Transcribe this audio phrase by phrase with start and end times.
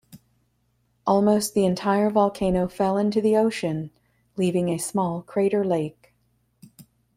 [1.05, 3.91] Almost the entire volcano fell into the ocean,
[4.35, 6.15] leaving a small crater lake.